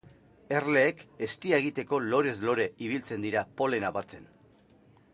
Erleek 0.59 1.03
eztia 1.27 1.59
egiteko 1.63 2.01
lorez 2.07 2.35
lore 2.49 2.67
ibiltzen 2.87 3.27
dira 3.29 3.45
polena 3.61 3.93
batzen. 4.01 4.31